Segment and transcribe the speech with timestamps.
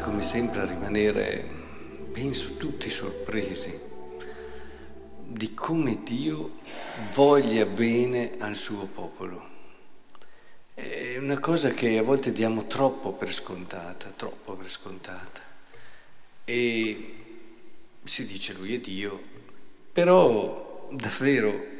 [0.00, 1.46] come sempre a rimanere,
[2.12, 3.86] penso, tutti sorpresi
[5.24, 6.56] di come Dio
[7.14, 9.46] voglia bene al suo popolo.
[10.74, 15.42] È una cosa che a volte diamo troppo per scontata, troppo per scontata.
[16.44, 17.14] E
[18.04, 19.20] si dice lui è Dio,
[19.92, 21.76] però davvero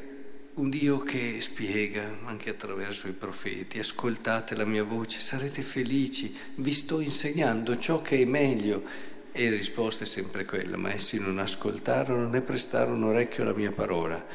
[0.59, 6.73] un Dio che spiega anche attraverso i profeti, ascoltate la mia voce, sarete felici, vi
[6.73, 8.83] sto insegnando ciò che è meglio.
[9.31, 13.71] E la risposta è sempre quella, ma essi non ascoltarono né prestarono orecchio alla mia
[13.71, 14.27] parola,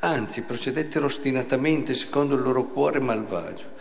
[0.00, 3.72] anzi procedettero ostinatamente secondo il loro cuore malvagio.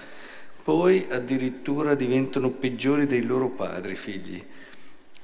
[0.63, 4.41] Poi addirittura diventano peggiori dei loro padri, figli,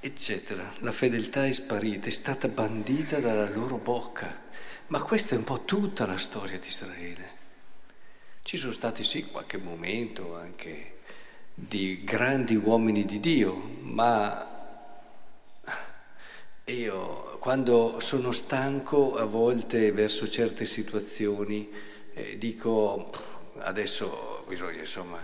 [0.05, 0.71] eccetera.
[0.79, 4.43] La fedeltà è sparita, è stata bandita dalla loro bocca.
[4.87, 7.43] Ma questa è un po' tutta la storia di Israele.
[8.43, 10.99] Ci sono stati sì qualche momento anche
[11.55, 14.53] di grandi uomini di Dio, ma
[16.65, 21.69] io quando sono stanco a volte verso certe situazioni
[22.13, 23.11] eh, dico
[23.59, 25.19] adesso bisogna insomma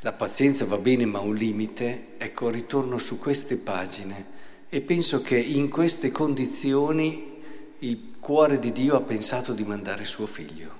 [0.00, 5.20] la pazienza va bene ma ha un limite, ecco ritorno su queste pagine e penso
[5.20, 7.38] che in queste condizioni
[7.80, 10.78] il cuore di Dio ha pensato di mandare suo figlio.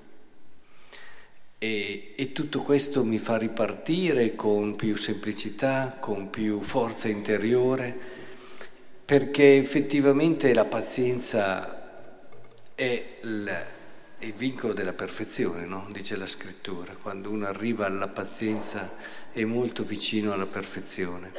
[1.58, 7.94] E, e, tutto questo mi fa ripartire con più semplicità, con più forza interiore,
[9.04, 12.14] perché effettivamente la pazienza
[12.74, 13.64] è il,
[14.20, 15.88] il vincolo della perfezione, no?
[15.90, 16.94] dice la scrittura.
[17.00, 18.92] Quando uno arriva alla pazienza
[19.32, 21.32] è molto vicino alla perfezione.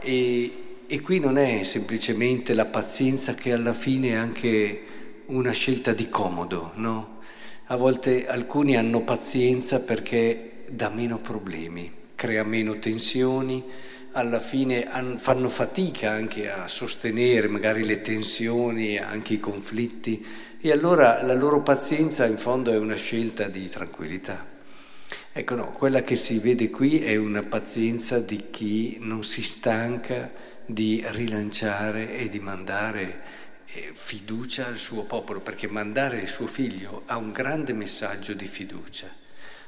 [0.00, 4.84] E, e qui non è semplicemente la pazienza che alla fine è anche
[5.26, 7.18] una scelta di comodo, no?
[7.66, 13.64] A volte alcuni hanno pazienza perché dà meno problemi, crea meno tensioni,
[14.16, 14.88] alla fine
[15.18, 20.24] fanno fatica anche a sostenere magari le tensioni, anche i conflitti
[20.58, 24.54] e allora la loro pazienza in fondo è una scelta di tranquillità.
[25.32, 30.32] Ecco no, quella che si vede qui è una pazienza di chi non si stanca
[30.64, 33.22] di rilanciare e di mandare
[33.66, 38.46] eh, fiducia al suo popolo, perché mandare il suo figlio ha un grande messaggio di
[38.46, 39.08] fiducia,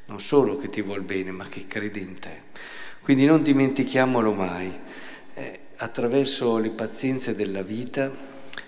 [0.07, 2.47] non solo che ti vuol bene, ma che crede in te.
[3.09, 4.71] Quindi non dimentichiamolo mai,
[5.33, 8.13] eh, attraverso le pazienze della vita,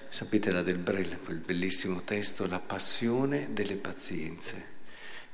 [0.08, 4.64] sapete la del Brel, quel bellissimo testo, la passione delle pazienze.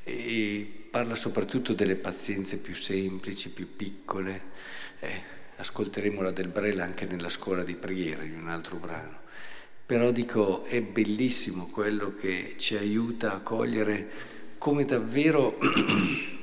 [0.03, 4.43] E parla soprattutto delle pazienze più semplici, più piccole.
[4.99, 5.23] Eh,
[5.55, 9.21] ascolteremo la del Brel anche nella scuola di preghiera in un altro brano.
[9.87, 14.09] Però dico, è bellissimo quello che ci aiuta a cogliere
[14.59, 15.57] come davvero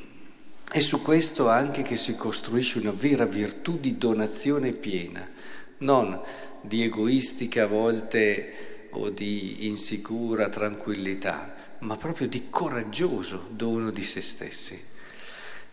[0.73, 5.29] è su questo anche che si costruisce una vera virtù di donazione piena,
[5.77, 6.19] non
[6.61, 14.21] di egoistica a volte o di insicura tranquillità, ma proprio di coraggioso dono di se
[14.21, 14.83] stessi.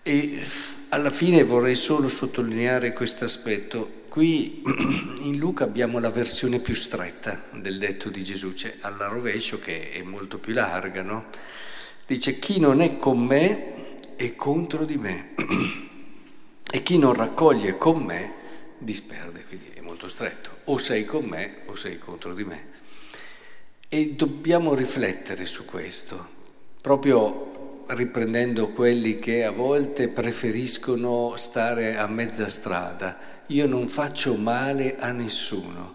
[0.03, 0.43] E
[0.91, 4.03] alla fine vorrei solo sottolineare questo aspetto.
[4.07, 4.63] Qui
[5.25, 9.93] in Luca abbiamo la versione più stretta del detto di Gesù, cioè alla rovescio che
[9.93, 11.29] è molto più larga, no?
[12.07, 13.80] Dice chi non è con me
[14.21, 15.31] è contro di me
[16.71, 18.33] e chi non raccoglie con me
[18.77, 20.59] disperde, quindi è molto stretto.
[20.65, 22.69] O sei con me o sei contro di me.
[23.89, 26.29] E dobbiamo riflettere su questo,
[26.83, 34.97] proprio riprendendo quelli che a volte preferiscono stare a mezza strada, io non faccio male
[34.99, 35.95] a nessuno.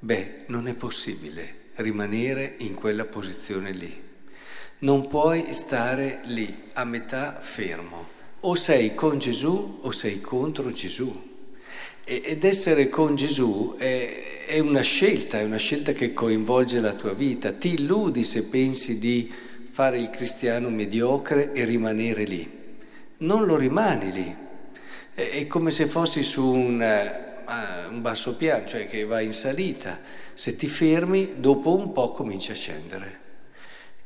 [0.00, 4.09] Beh, non è possibile rimanere in quella posizione lì.
[4.82, 8.08] Non puoi stare lì a metà fermo.
[8.40, 11.28] O sei con Gesù o sei contro Gesù.
[12.02, 17.12] Ed essere con Gesù è, è una scelta, è una scelta che coinvolge la tua
[17.12, 17.52] vita.
[17.52, 19.30] Ti illudi se pensi di
[19.70, 22.50] fare il cristiano mediocre e rimanere lì.
[23.18, 24.36] Non lo rimani lì.
[25.12, 30.00] È come se fossi su un, uh, un basso piano, cioè che va in salita.
[30.32, 33.28] Se ti fermi, dopo un po' cominci a scendere.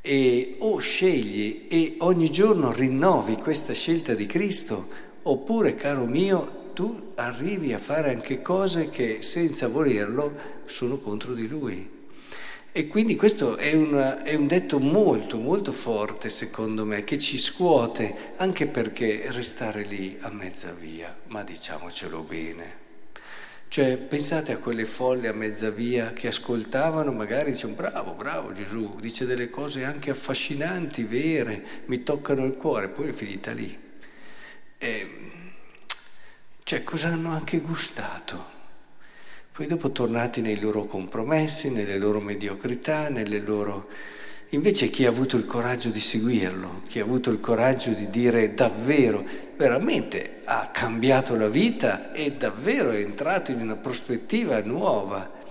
[0.07, 4.87] E o scegli e ogni giorno rinnovi questa scelta di Cristo,
[5.23, 10.35] oppure, caro mio, tu arrivi a fare anche cose che senza volerlo
[10.67, 11.89] sono contro di Lui.
[12.71, 17.39] E quindi questo è, una, è, un detto molto, molto forte, secondo me, che ci
[17.39, 22.84] scuote, anche perché restare lì a mezza via, ma diciamocelo bene.
[23.75, 29.01] Cioè, pensate a quelle folle a mezza via che ascoltavano, magari dicevano, bravo, bravo Gesù,
[29.01, 33.77] dice delle cose anche affascinanti, vere, mi toccano il cuore, poi è finita lì.
[34.79, 35.31] E,
[36.63, 38.53] cioè, cosa hanno anche gustato?
[39.51, 43.89] poi dopo tornati nei loro compromessi, nelle loro mediocrità, nelle loro...
[44.55, 48.55] Invece chi ha avuto il coraggio di seguirlo, chi ha avuto il coraggio di dire
[48.55, 49.25] davvero,
[49.57, 55.43] veramente ha cambiato la vita e davvero è entrato in una prospettiva nuova.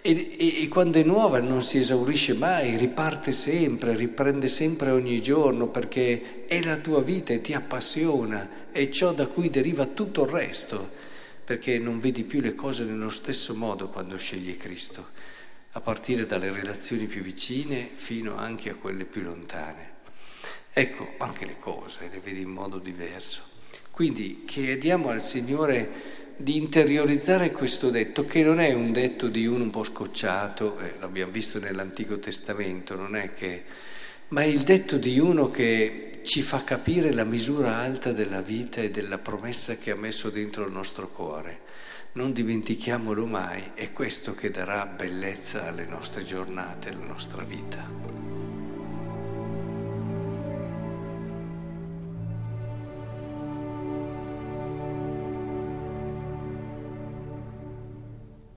[0.00, 5.20] E, e, e, quando è nuova non si esaurisce mai, riparte sempre, riprende sempre ogni
[5.20, 10.22] giorno perché è la tua vita e ti appassiona, è ciò da cui deriva tutto
[10.22, 10.90] il resto
[11.44, 15.08] perché non vedi più le cose nello stesso modo quando scegli Cristo,
[15.76, 19.92] a partire dalle relazioni più vicine fino anche a quelle più lontane.
[20.72, 23.42] Ecco, anche le cose le vedi in modo diverso.
[23.90, 29.64] Quindi chiediamo al Signore di interiorizzare questo detto, che non è un detto di uno
[29.64, 33.62] un po' scocciato, eh, l'abbiamo visto nell'Antico Testamento, non è che,
[34.28, 38.80] ma è il detto di uno che ci fa capire la misura alta della vita
[38.80, 41.60] e della promessa che ha messo dentro il nostro cuore.
[42.16, 48.23] Non dimentichiamolo mai, è questo che darà bellezza alle nostre giornate, alla nostra vita.